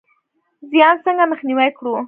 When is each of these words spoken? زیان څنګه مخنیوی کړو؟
زیان 0.71 0.95
څنګه 1.05 1.23
مخنیوی 1.31 1.69
کړو؟ 1.77 1.91